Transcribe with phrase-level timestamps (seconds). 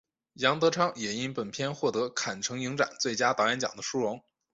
[0.33, 4.19] 杨德昌也因本片获得坎城影展最佳导演奖的殊荣。